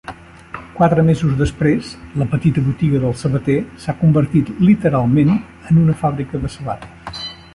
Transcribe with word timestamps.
Quatre 0.77 1.01
mesos 1.09 1.35
després, 1.41 1.89
la 2.21 2.27
petita 2.31 2.63
botiga 2.69 3.03
del 3.03 3.13
sabater 3.19 3.59
s'ha 3.83 3.97
convertit 4.01 4.49
literalment 4.69 5.31
en 5.37 5.83
una 5.85 5.99
fàbrica 6.03 6.45
de 6.47 6.51
sabates. 6.57 7.25